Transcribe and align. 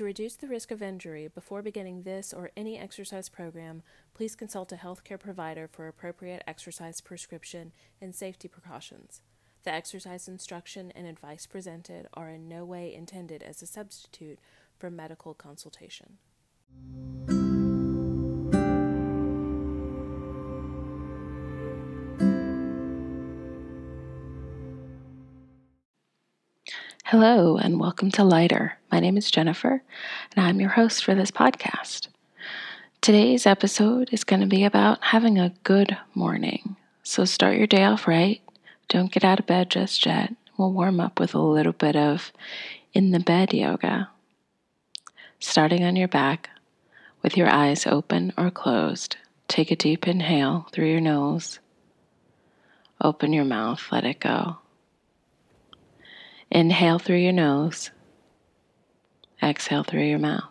To 0.00 0.04
reduce 0.04 0.34
the 0.34 0.48
risk 0.48 0.70
of 0.70 0.80
injury 0.80 1.28
before 1.28 1.60
beginning 1.60 2.04
this 2.04 2.32
or 2.32 2.52
any 2.56 2.78
exercise 2.78 3.28
program, 3.28 3.82
please 4.14 4.34
consult 4.34 4.72
a 4.72 4.76
healthcare 4.76 5.20
provider 5.20 5.68
for 5.68 5.88
appropriate 5.88 6.42
exercise 6.46 7.02
prescription 7.02 7.72
and 8.00 8.14
safety 8.14 8.48
precautions. 8.48 9.20
The 9.62 9.74
exercise 9.74 10.26
instruction 10.26 10.90
and 10.96 11.06
advice 11.06 11.44
presented 11.44 12.08
are 12.14 12.30
in 12.30 12.48
no 12.48 12.64
way 12.64 12.94
intended 12.94 13.42
as 13.42 13.60
a 13.60 13.66
substitute 13.66 14.38
for 14.78 14.88
medical 14.90 15.34
consultation. 15.34 16.16
Hello, 27.10 27.56
and 27.56 27.80
welcome 27.80 28.12
to 28.12 28.22
Lighter. 28.22 28.78
My 28.92 29.00
name 29.00 29.16
is 29.16 29.32
Jennifer, 29.32 29.82
and 30.36 30.46
I'm 30.46 30.60
your 30.60 30.70
host 30.70 31.04
for 31.04 31.12
this 31.12 31.32
podcast. 31.32 32.06
Today's 33.00 33.46
episode 33.46 34.10
is 34.12 34.22
going 34.22 34.38
to 34.42 34.46
be 34.46 34.62
about 34.62 35.02
having 35.02 35.36
a 35.36 35.52
good 35.64 35.98
morning. 36.14 36.76
So 37.02 37.24
start 37.24 37.56
your 37.56 37.66
day 37.66 37.82
off 37.82 38.06
right. 38.06 38.40
Don't 38.88 39.10
get 39.10 39.24
out 39.24 39.40
of 39.40 39.48
bed 39.48 39.70
just 39.70 40.06
yet. 40.06 40.36
We'll 40.56 40.70
warm 40.72 41.00
up 41.00 41.18
with 41.18 41.34
a 41.34 41.40
little 41.40 41.72
bit 41.72 41.96
of 41.96 42.30
in 42.94 43.10
the 43.10 43.18
bed 43.18 43.52
yoga. 43.52 44.08
Starting 45.40 45.82
on 45.82 45.96
your 45.96 46.06
back 46.06 46.50
with 47.22 47.36
your 47.36 47.50
eyes 47.50 47.88
open 47.88 48.32
or 48.38 48.52
closed, 48.52 49.16
take 49.48 49.72
a 49.72 49.74
deep 49.74 50.06
inhale 50.06 50.68
through 50.70 50.88
your 50.88 51.00
nose. 51.00 51.58
Open 53.00 53.32
your 53.32 53.44
mouth, 53.44 53.84
let 53.90 54.04
it 54.04 54.20
go. 54.20 54.58
Inhale 56.50 56.98
through 56.98 57.18
your 57.18 57.32
nose. 57.32 57.90
Exhale 59.42 59.84
through 59.84 60.04
your 60.04 60.18
mouth. 60.18 60.50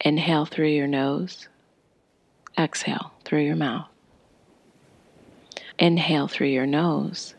Inhale 0.00 0.46
through 0.46 0.68
your 0.68 0.86
nose. 0.86 1.48
Exhale 2.58 3.12
through 3.24 3.42
your 3.42 3.56
mouth. 3.56 3.88
Inhale 5.78 6.28
through 6.28 6.48
your 6.48 6.66
nose. 6.66 7.34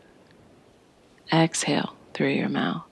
Exhale 1.32 1.94
through 2.14 2.30
your 2.30 2.48
mouth. 2.48 2.84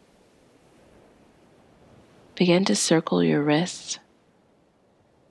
Begin 2.34 2.64
to 2.66 2.76
circle 2.76 3.24
your 3.24 3.42
wrists. 3.42 3.98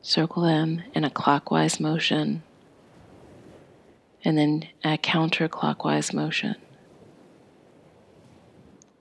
Circle 0.02 0.44
them 0.44 0.82
in 0.94 1.04
a 1.04 1.10
clockwise 1.10 1.80
motion 1.80 2.44
and 4.26 4.38
then 4.38 4.68
a 4.84 4.98
counterclockwise 4.98 6.14
motion. 6.14 6.56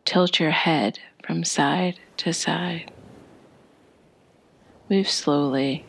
Tilt 0.06 0.38
your 0.38 0.52
head 0.52 1.00
from 1.24 1.42
side 1.42 1.98
to 2.18 2.32
side. 2.32 2.92
Move 4.88 5.10
slowly. 5.10 5.84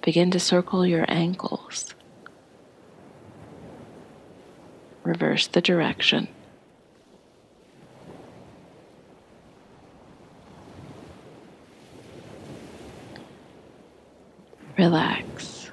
Begin 0.00 0.30
to 0.30 0.40
circle 0.40 0.86
your 0.86 1.04
ankles. 1.08 1.94
Reverse 5.04 5.46
the 5.46 5.60
direction. 5.60 6.26
Relax. 14.78 15.70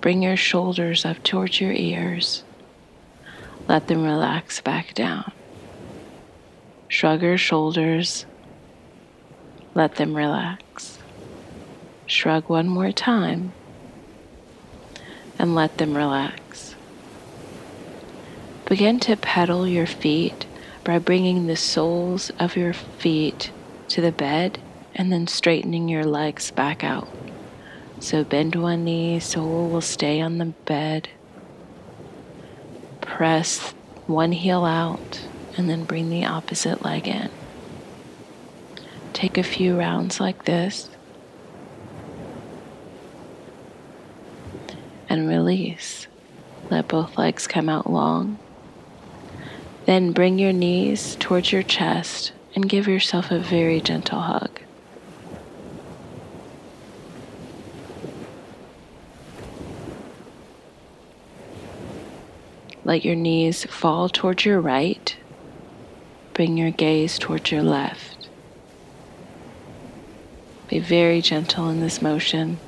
Bring 0.00 0.22
your 0.22 0.36
shoulders 0.38 1.04
up 1.04 1.22
towards 1.22 1.60
your 1.60 1.72
ears. 1.72 2.42
Let 3.68 3.86
them 3.86 4.02
relax 4.02 4.62
back 4.62 4.94
down. 4.94 5.30
Shrug 6.88 7.20
your 7.20 7.36
shoulders. 7.36 8.24
Let 9.74 9.96
them 9.96 10.16
relax. 10.16 10.98
Shrug 12.06 12.48
one 12.48 12.66
more 12.66 12.92
time 12.92 13.52
and 15.38 15.54
let 15.54 15.76
them 15.76 15.94
relax. 15.94 16.74
Begin 18.64 18.98
to 19.00 19.16
pedal 19.16 19.68
your 19.68 19.86
feet 19.86 20.46
by 20.82 20.98
bringing 20.98 21.46
the 21.46 21.56
soles 21.56 22.30
of 22.38 22.56
your 22.56 22.72
feet 22.72 23.52
to 23.88 24.00
the 24.00 24.12
bed 24.12 24.58
and 24.94 25.12
then 25.12 25.26
straightening 25.26 25.90
your 25.90 26.06
legs 26.06 26.50
back 26.50 26.82
out. 26.82 27.08
So 28.00 28.24
bend 28.24 28.54
one 28.54 28.84
knee, 28.84 29.20
sole 29.20 29.68
will 29.68 29.82
stay 29.82 30.22
on 30.22 30.38
the 30.38 30.46
bed 30.46 31.10
press 33.18 33.74
one 34.06 34.30
heel 34.30 34.64
out 34.64 35.20
and 35.56 35.68
then 35.68 35.82
bring 35.82 36.08
the 36.08 36.24
opposite 36.24 36.84
leg 36.84 37.08
in. 37.08 37.28
Take 39.12 39.36
a 39.36 39.42
few 39.42 39.76
rounds 39.76 40.20
like 40.20 40.44
this 40.44 40.88
and 45.08 45.28
release. 45.28 46.06
Let 46.70 46.86
both 46.86 47.18
legs 47.18 47.48
come 47.48 47.68
out 47.68 47.90
long. 47.90 48.38
Then 49.84 50.12
bring 50.12 50.38
your 50.38 50.52
knees 50.52 51.16
towards 51.18 51.50
your 51.50 51.64
chest 51.64 52.30
and 52.54 52.68
give 52.68 52.86
yourself 52.86 53.32
a 53.32 53.40
very 53.40 53.80
gentle 53.80 54.20
hug. 54.20 54.60
Let 62.88 63.04
your 63.04 63.16
knees 63.16 63.66
fall 63.66 64.08
towards 64.08 64.46
your 64.46 64.62
right. 64.62 65.14
Bring 66.32 66.56
your 66.56 66.70
gaze 66.70 67.18
towards 67.18 67.52
your 67.52 67.62
left. 67.62 68.30
Be 70.68 70.78
very 70.78 71.20
gentle 71.20 71.68
in 71.68 71.80
this 71.80 72.00
motion. 72.00 72.58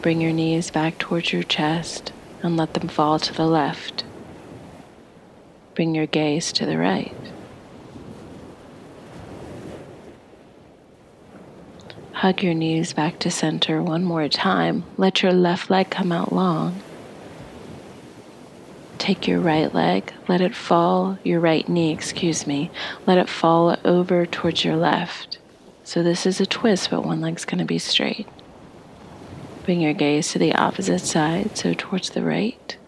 Bring 0.00 0.20
your 0.20 0.30
knees 0.30 0.70
back 0.70 0.96
towards 0.98 1.32
your 1.32 1.42
chest 1.42 2.12
and 2.40 2.56
let 2.56 2.74
them 2.74 2.86
fall 2.86 3.18
to 3.18 3.34
the 3.34 3.46
left. 3.46 4.04
Bring 5.74 5.92
your 5.92 6.06
gaze 6.06 6.52
to 6.52 6.66
the 6.66 6.78
right. 6.78 7.15
Hug 12.20 12.42
your 12.42 12.54
knees 12.54 12.94
back 12.94 13.18
to 13.18 13.30
center 13.30 13.82
one 13.82 14.02
more 14.02 14.26
time. 14.26 14.84
Let 14.96 15.22
your 15.22 15.34
left 15.34 15.68
leg 15.68 15.90
come 15.90 16.10
out 16.10 16.32
long. 16.32 16.80
Take 18.96 19.28
your 19.28 19.38
right 19.38 19.72
leg, 19.74 20.14
let 20.26 20.40
it 20.40 20.54
fall, 20.54 21.18
your 21.24 21.40
right 21.40 21.68
knee, 21.68 21.92
excuse 21.92 22.46
me, 22.46 22.70
let 23.06 23.18
it 23.18 23.28
fall 23.28 23.76
over 23.84 24.24
towards 24.24 24.64
your 24.64 24.76
left. 24.76 25.36
So 25.84 26.02
this 26.02 26.24
is 26.24 26.40
a 26.40 26.46
twist, 26.46 26.88
but 26.88 27.04
one 27.04 27.20
leg's 27.20 27.44
going 27.44 27.58
to 27.58 27.66
be 27.66 27.78
straight. 27.78 28.26
Bring 29.66 29.82
your 29.82 29.92
gaze 29.92 30.32
to 30.32 30.38
the 30.38 30.54
opposite 30.54 31.00
side, 31.00 31.58
so 31.58 31.74
towards 31.74 32.08
the 32.08 32.22
right. 32.22 32.78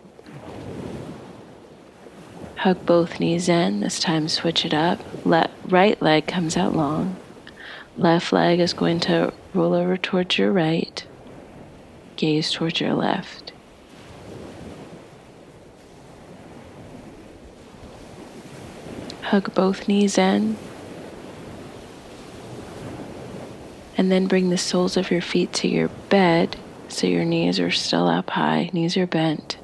Hug 2.57 2.87
both 2.87 3.21
knees 3.21 3.47
in, 3.47 3.81
this 3.81 4.01
time 4.01 4.27
switch 4.27 4.65
it 4.65 4.73
up. 4.73 5.01
Let 5.27 5.51
right 5.67 6.01
leg 6.01 6.27
comes 6.27 6.57
out 6.57 6.75
long. 6.75 7.18
Left 7.99 8.33
leg 8.33 8.61
is 8.61 8.75
going 8.75 9.01
to 9.01 9.33
roll 9.53 9.75
over 9.75 9.97
towards 9.97 10.39
your 10.39 10.53
right, 10.53 11.05
gaze 12.15 12.53
towards 12.53 12.81
your 12.81 12.95
left. 12.95 13.51
Hug 19.23 19.53
both 19.53 19.89
knees 19.89 20.17
in. 20.17 20.57
And 23.97 24.13
then 24.13 24.29
bring 24.29 24.51
the 24.51 24.57
soles 24.57 24.97
of 24.97 25.11
your 25.11 25.21
feet 25.21 25.53
to 25.55 25.69
your 25.69 25.89
bed 26.09 26.57
so 26.87 27.09
your 27.09 27.25
knees 27.25 27.59
are 27.59 27.73
still 27.73 28.07
up 28.07 28.31
high, 28.31 28.71
knees 28.73 28.97
are 28.97 29.09
bent. 29.09 29.59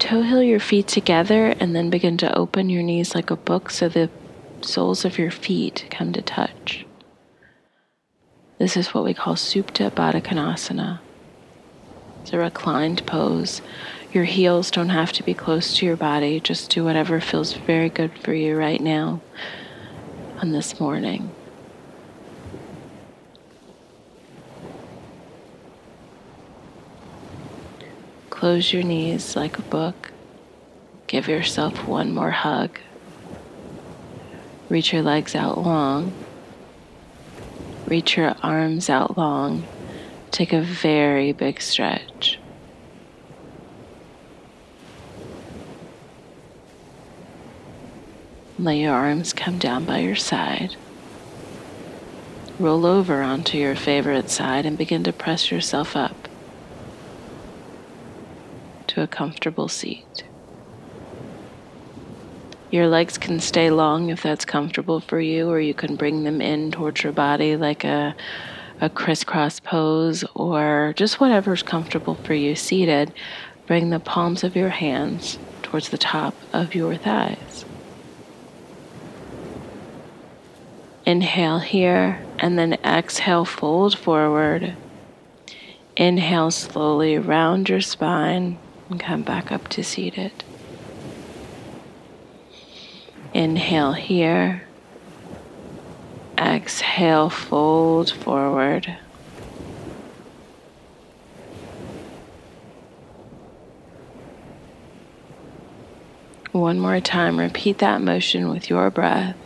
Toe 0.00 0.22
heel 0.22 0.42
your 0.42 0.58
feet 0.58 0.88
together 0.88 1.54
and 1.60 1.76
then 1.76 1.88
begin 1.88 2.16
to 2.18 2.36
open 2.36 2.68
your 2.68 2.82
knees 2.82 3.14
like 3.14 3.30
a 3.30 3.36
book 3.36 3.70
so 3.70 3.88
the 3.88 4.10
soles 4.64 5.04
of 5.04 5.18
your 5.18 5.30
feet 5.30 5.86
come 5.90 6.12
to 6.12 6.22
touch. 6.22 6.86
This 8.58 8.76
is 8.76 8.94
what 8.94 9.04
we 9.04 9.14
call 9.14 9.34
Supta 9.34 9.90
Baddha 9.90 10.22
Konasana. 10.22 11.00
It's 12.22 12.32
a 12.32 12.38
reclined 12.38 13.04
pose. 13.06 13.60
Your 14.12 14.24
heels 14.24 14.70
don't 14.70 14.90
have 14.90 15.12
to 15.12 15.22
be 15.22 15.34
close 15.34 15.76
to 15.76 15.86
your 15.86 15.96
body. 15.96 16.40
Just 16.40 16.70
do 16.70 16.84
whatever 16.84 17.20
feels 17.20 17.52
very 17.52 17.88
good 17.88 18.16
for 18.18 18.32
you 18.32 18.56
right 18.56 18.80
now 18.80 19.20
on 20.38 20.52
this 20.52 20.80
morning. 20.80 21.30
Close 28.30 28.72
your 28.72 28.82
knees 28.82 29.36
like 29.36 29.58
a 29.58 29.62
book. 29.62 30.12
Give 31.06 31.28
yourself 31.28 31.86
one 31.86 32.12
more 32.12 32.30
hug. 32.30 32.78
Reach 34.74 34.92
your 34.92 35.02
legs 35.02 35.36
out 35.36 35.58
long. 35.58 36.12
Reach 37.86 38.16
your 38.16 38.34
arms 38.42 38.90
out 38.90 39.16
long. 39.16 39.62
Take 40.32 40.52
a 40.52 40.60
very 40.60 41.30
big 41.30 41.60
stretch. 41.60 42.40
Let 48.58 48.72
your 48.72 48.92
arms 48.92 49.32
come 49.32 49.58
down 49.58 49.84
by 49.84 49.98
your 50.00 50.16
side. 50.16 50.74
Roll 52.58 52.84
over 52.84 53.22
onto 53.22 53.56
your 53.56 53.76
favorite 53.76 54.28
side 54.28 54.66
and 54.66 54.76
begin 54.76 55.04
to 55.04 55.12
press 55.12 55.52
yourself 55.52 55.94
up 55.94 56.26
to 58.88 59.02
a 59.04 59.06
comfortable 59.06 59.68
seat. 59.68 60.24
Your 62.74 62.88
legs 62.88 63.18
can 63.18 63.38
stay 63.38 63.70
long 63.70 64.10
if 64.10 64.20
that's 64.20 64.44
comfortable 64.44 64.98
for 64.98 65.20
you, 65.20 65.48
or 65.48 65.60
you 65.60 65.74
can 65.74 65.94
bring 65.94 66.24
them 66.24 66.40
in 66.40 66.72
towards 66.72 67.04
your 67.04 67.12
body 67.12 67.56
like 67.56 67.84
a, 67.84 68.16
a 68.80 68.90
crisscross 68.90 69.60
pose, 69.60 70.24
or 70.34 70.92
just 70.96 71.20
whatever's 71.20 71.62
comfortable 71.62 72.16
for 72.16 72.34
you 72.34 72.56
seated. 72.56 73.12
Bring 73.68 73.90
the 73.90 74.00
palms 74.00 74.42
of 74.42 74.56
your 74.56 74.70
hands 74.70 75.38
towards 75.62 75.90
the 75.90 75.98
top 75.98 76.34
of 76.52 76.74
your 76.74 76.96
thighs. 76.96 77.64
Inhale 81.06 81.60
here 81.60 82.26
and 82.40 82.58
then 82.58 82.72
exhale, 82.84 83.44
fold 83.44 83.96
forward. 83.96 84.74
Inhale 85.96 86.50
slowly 86.50 87.14
around 87.14 87.68
your 87.68 87.80
spine 87.80 88.58
and 88.90 88.98
come 88.98 89.22
back 89.22 89.52
up 89.52 89.68
to 89.68 89.84
seated. 89.84 90.32
Inhale 93.34 93.94
here. 93.94 94.62
Exhale, 96.38 97.28
fold 97.28 98.12
forward. 98.12 98.96
One 106.52 106.78
more 106.78 107.00
time, 107.00 107.40
repeat 107.40 107.78
that 107.78 108.00
motion 108.00 108.48
with 108.48 108.70
your 108.70 108.88
breath. 108.88 109.36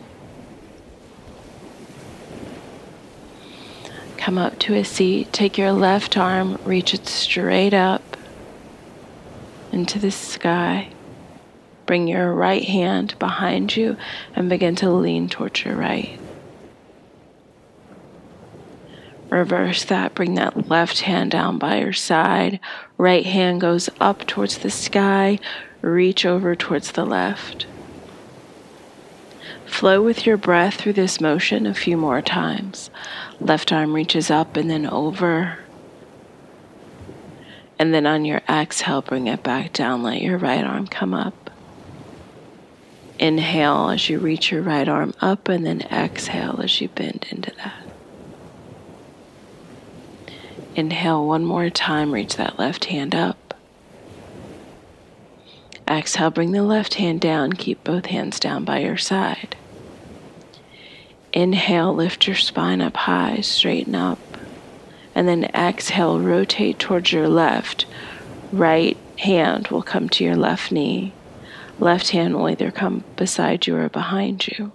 Come 4.17 4.37
up 4.37 4.59
to 4.59 4.75
a 4.75 4.83
seat. 4.83 5.33
Take 5.33 5.57
your 5.57 5.71
left 5.71 6.15
arm, 6.15 6.59
reach 6.63 6.93
it 6.93 7.07
straight 7.07 7.73
up 7.73 8.15
into 9.71 9.97
the 9.97 10.11
sky. 10.11 10.89
Bring 11.89 12.07
your 12.07 12.35
right 12.35 12.63
hand 12.63 13.17
behind 13.17 13.75
you 13.75 13.97
and 14.35 14.47
begin 14.47 14.75
to 14.75 14.91
lean 14.91 15.27
towards 15.27 15.65
your 15.65 15.75
right. 15.75 16.19
Reverse 19.31 19.85
that. 19.85 20.13
Bring 20.13 20.35
that 20.35 20.69
left 20.69 20.99
hand 20.99 21.31
down 21.31 21.57
by 21.57 21.79
your 21.79 21.93
side. 21.93 22.59
Right 22.99 23.25
hand 23.25 23.61
goes 23.61 23.89
up 23.99 24.27
towards 24.27 24.59
the 24.59 24.69
sky. 24.69 25.39
Reach 25.81 26.27
over 26.27 26.55
towards 26.55 26.91
the 26.91 27.07
left. 27.07 27.65
Flow 29.65 30.03
with 30.03 30.27
your 30.27 30.37
breath 30.37 30.75
through 30.75 30.93
this 30.93 31.19
motion 31.19 31.65
a 31.65 31.73
few 31.73 31.97
more 31.97 32.21
times. 32.21 32.91
Left 33.39 33.73
arm 33.73 33.95
reaches 33.95 34.29
up 34.29 34.55
and 34.57 34.69
then 34.69 34.85
over. 34.85 35.57
And 37.79 37.95
then 37.95 38.05
on 38.05 38.25
your 38.25 38.43
exhale, 38.47 39.01
bring 39.01 39.25
it 39.25 39.41
back 39.41 39.73
down. 39.73 40.03
Let 40.03 40.21
your 40.21 40.37
right 40.37 40.63
arm 40.63 40.85
come 40.85 41.15
up. 41.15 41.49
Inhale 43.19 43.89
as 43.89 44.09
you 44.09 44.17
reach 44.17 44.49
your 44.49 44.61
right 44.61 44.87
arm 44.87 45.13
up, 45.19 45.49
and 45.49 45.65
then 45.65 45.81
exhale 45.91 46.61
as 46.63 46.79
you 46.79 46.87
bend 46.87 47.27
into 47.29 47.51
that. 47.57 47.83
Inhale 50.75 51.27
one 51.27 51.43
more 51.43 51.69
time, 51.69 52.13
reach 52.13 52.37
that 52.37 52.57
left 52.57 52.85
hand 52.85 53.13
up. 53.13 53.53
Exhale, 55.85 56.29
bring 56.29 56.53
the 56.53 56.63
left 56.63 56.93
hand 56.93 57.19
down, 57.19 57.51
keep 57.51 57.83
both 57.83 58.05
hands 58.05 58.39
down 58.39 58.63
by 58.63 58.79
your 58.79 58.97
side. 58.97 59.57
Inhale, 61.33 61.93
lift 61.93 62.25
your 62.25 62.37
spine 62.37 62.79
up 62.79 62.95
high, 62.95 63.41
straighten 63.41 63.95
up. 63.95 64.19
And 65.13 65.27
then 65.27 65.45
exhale, 65.53 66.19
rotate 66.19 66.79
towards 66.79 67.11
your 67.11 67.27
left. 67.27 67.85
Right 68.53 68.97
hand 69.17 69.67
will 69.67 69.81
come 69.81 70.07
to 70.09 70.23
your 70.23 70.37
left 70.37 70.71
knee. 70.71 71.11
Left 71.79 72.09
hand 72.09 72.35
will 72.35 72.49
either 72.49 72.71
come 72.71 73.03
beside 73.15 73.65
you 73.65 73.75
or 73.77 73.89
behind 73.89 74.47
you. 74.47 74.71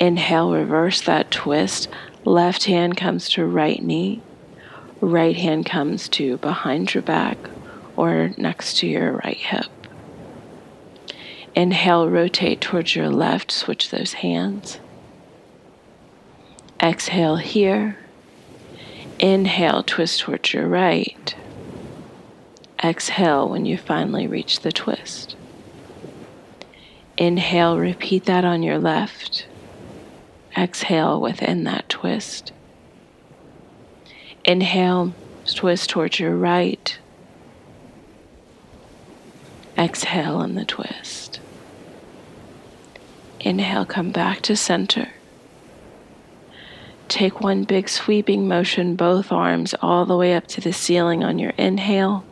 Inhale, 0.00 0.52
reverse 0.52 1.00
that 1.02 1.30
twist. 1.30 1.88
Left 2.24 2.64
hand 2.64 2.96
comes 2.96 3.28
to 3.30 3.44
right 3.44 3.82
knee. 3.82 4.20
Right 5.00 5.36
hand 5.36 5.64
comes 5.64 6.08
to 6.10 6.38
behind 6.38 6.92
your 6.92 7.02
back 7.02 7.38
or 7.96 8.30
next 8.36 8.78
to 8.78 8.86
your 8.86 9.12
right 9.12 9.36
hip. 9.36 9.66
Inhale, 11.54 12.08
rotate 12.08 12.60
towards 12.60 12.94
your 12.94 13.08
left, 13.08 13.50
switch 13.50 13.90
those 13.90 14.14
hands. 14.14 14.78
Exhale 16.80 17.36
here. 17.36 17.98
Inhale, 19.18 19.82
twist 19.82 20.20
towards 20.20 20.52
your 20.52 20.68
right. 20.68 21.34
Exhale 22.82 23.48
when 23.48 23.66
you 23.66 23.76
finally 23.76 24.26
reach 24.26 24.60
the 24.60 24.72
twist. 24.72 25.36
Inhale, 27.16 27.78
repeat 27.78 28.26
that 28.26 28.44
on 28.44 28.62
your 28.62 28.78
left. 28.78 29.46
Exhale 30.56 31.20
within 31.20 31.64
that 31.64 31.88
twist. 31.88 32.52
Inhale, 34.44 35.12
twist 35.46 35.90
towards 35.90 36.20
your 36.20 36.36
right. 36.36 36.98
Exhale 39.76 40.40
in 40.42 40.54
the 40.54 40.64
twist. 40.64 41.40
Inhale, 43.40 43.84
come 43.84 44.10
back 44.10 44.40
to 44.42 44.56
center. 44.56 45.10
Take 47.08 47.40
one 47.40 47.64
big 47.64 47.88
sweeping 47.88 48.46
motion, 48.46 48.94
both 48.94 49.32
arms 49.32 49.74
all 49.80 50.04
the 50.04 50.16
way 50.16 50.34
up 50.34 50.46
to 50.48 50.60
the 50.60 50.72
ceiling 50.72 51.24
on 51.24 51.38
your 51.38 51.52
inhale. 51.56 52.24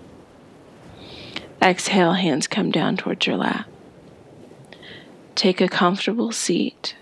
Exhale, 1.66 2.12
hands 2.12 2.46
come 2.46 2.70
down 2.70 2.96
towards 2.96 3.26
your 3.26 3.36
lap. 3.36 3.66
Take 5.34 5.60
a 5.60 5.66
comfortable 5.66 6.30
seat. 6.30 6.94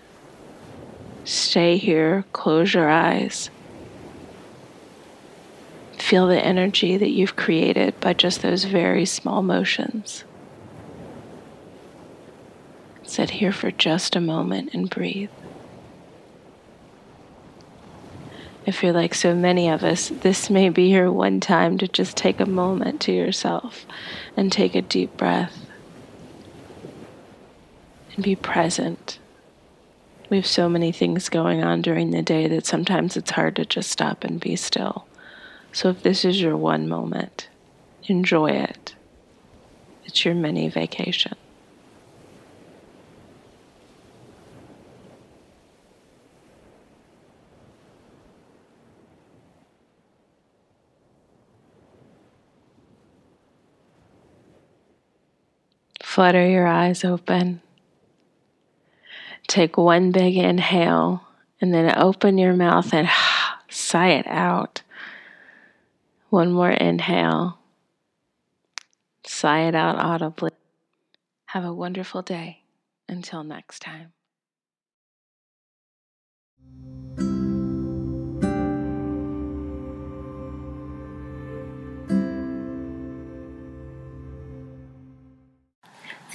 Stay 1.23 1.77
here, 1.77 2.25
close 2.33 2.73
your 2.73 2.89
eyes. 2.89 3.51
Feel 5.99 6.25
the 6.25 6.43
energy 6.43 6.97
that 6.97 7.11
you've 7.11 7.35
created 7.35 7.99
by 7.99 8.13
just 8.13 8.41
those 8.41 8.63
very 8.63 9.05
small 9.05 9.43
motions. 9.43 10.23
Sit 13.03 13.29
here 13.29 13.51
for 13.51 13.69
just 13.69 14.15
a 14.15 14.19
moment 14.19 14.73
and 14.73 14.89
breathe. 14.89 15.29
If 18.65 18.81
you're 18.81 18.93
like 18.93 19.13
so 19.13 19.35
many 19.35 19.69
of 19.69 19.83
us, 19.83 20.09
this 20.09 20.49
may 20.49 20.69
be 20.69 20.85
your 20.85 21.11
one 21.11 21.39
time 21.39 21.77
to 21.77 21.87
just 21.87 22.17
take 22.17 22.39
a 22.39 22.47
moment 22.47 22.99
to 23.01 23.11
yourself 23.11 23.85
and 24.35 24.51
take 24.51 24.73
a 24.73 24.81
deep 24.81 25.15
breath 25.17 25.67
and 28.15 28.23
be 28.23 28.35
present. 28.35 29.19
We 30.31 30.37
have 30.37 30.47
so 30.47 30.67
many 30.67 30.91
things 30.91 31.29
going 31.29 31.63
on 31.63 31.83
during 31.83 32.09
the 32.09 32.23
day 32.23 32.47
that 32.47 32.65
sometimes 32.65 33.15
it's 33.15 33.31
hard 33.31 33.55
to 33.57 33.65
just 33.65 33.91
stop 33.91 34.23
and 34.23 34.39
be 34.39 34.55
still. 34.55 35.05
So 35.71 35.89
if 35.89 36.01
this 36.01 36.25
is 36.25 36.41
your 36.41 36.57
one 36.57 36.87
moment, 36.87 37.49
enjoy 38.05 38.47
it. 38.47 38.95
It's 40.05 40.25
your 40.25 40.33
mini 40.33 40.69
vacation. 40.69 41.35
Flutter 56.15 56.47
your 56.47 56.65
eyes 56.65 57.03
open. 57.03 57.61
Take 59.49 59.75
one 59.75 60.13
big 60.13 60.37
inhale 60.37 61.27
and 61.59 61.73
then 61.73 61.93
open 61.97 62.37
your 62.37 62.53
mouth 62.53 62.93
and 62.93 63.09
sigh 63.69 64.11
it 64.11 64.25
out. 64.25 64.81
One 66.29 66.53
more 66.53 66.71
inhale. 66.71 67.59
Sigh 69.25 69.63
it 69.67 69.75
out 69.75 69.97
audibly. 69.97 70.51
Have 71.47 71.65
a 71.65 71.73
wonderful 71.73 72.21
day. 72.21 72.63
Until 73.09 73.43
next 73.43 73.81
time. 73.81 74.14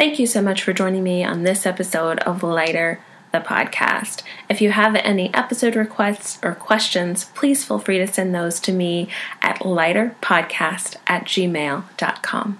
Thank 0.00 0.18
you 0.18 0.26
so 0.26 0.40
much 0.40 0.62
for 0.62 0.72
joining 0.72 1.02
me 1.02 1.24
on 1.24 1.42
this 1.42 1.66
episode 1.66 2.20
of 2.20 2.42
Lighter, 2.42 3.00
the 3.32 3.40
podcast. 3.40 4.22
If 4.48 4.62
you 4.62 4.70
have 4.70 4.96
any 4.96 5.28
episode 5.34 5.76
requests 5.76 6.38
or 6.42 6.54
questions, 6.54 7.26
please 7.34 7.66
feel 7.66 7.78
free 7.78 7.98
to 7.98 8.06
send 8.06 8.34
those 8.34 8.60
to 8.60 8.72
me 8.72 9.08
at 9.42 9.58
lighterpodcast 9.58 10.96
at 11.06 11.26
gmail.com. 11.26 12.58